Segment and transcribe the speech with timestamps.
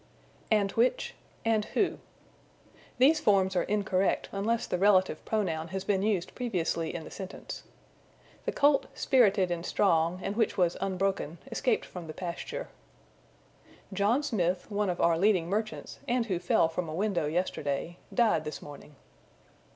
[0.49, 1.13] And which.
[1.45, 1.99] And who.
[2.97, 7.61] These forms are incorrect unless the relative pronoun has been used previously in the sentence.
[8.45, 12.69] "The colt, spirited and strong, and which was unbroken, escaped from the pasture."
[13.93, 18.43] "John Smith, one of our leading merchants, and who fell from a window yesterday, died
[18.43, 18.95] this morning."